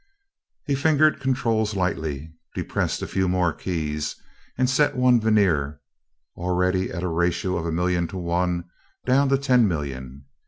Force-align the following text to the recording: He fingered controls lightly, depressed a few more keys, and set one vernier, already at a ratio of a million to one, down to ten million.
He 0.65 0.73
fingered 0.73 1.19
controls 1.19 1.75
lightly, 1.75 2.31
depressed 2.55 3.03
a 3.03 3.07
few 3.07 3.27
more 3.27 3.53
keys, 3.53 4.15
and 4.57 4.67
set 4.67 4.97
one 4.97 5.21
vernier, 5.21 5.79
already 6.35 6.89
at 6.91 7.03
a 7.03 7.07
ratio 7.07 7.55
of 7.55 7.67
a 7.67 7.71
million 7.71 8.07
to 8.07 8.17
one, 8.17 8.63
down 9.05 9.29
to 9.29 9.37
ten 9.37 9.67
million. 9.67 10.25